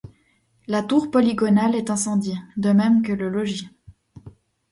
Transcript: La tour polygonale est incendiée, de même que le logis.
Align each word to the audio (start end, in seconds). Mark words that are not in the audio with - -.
La 0.65 0.81
tour 0.81 1.11
polygonale 1.11 1.75
est 1.75 1.91
incendiée, 1.91 2.39
de 2.57 2.71
même 2.71 3.03
que 3.03 3.13
le 3.13 3.29
logis. 3.29 3.69